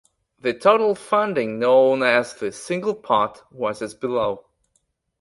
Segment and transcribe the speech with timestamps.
[0.39, 4.45] The total funding known as the 'Single Pot' was as below.